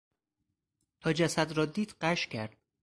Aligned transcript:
تا 1.01 1.13
جسد 1.13 1.51
را 1.51 1.65
دید 1.65 1.95
غش 2.01 2.27
کرد. 2.27 2.57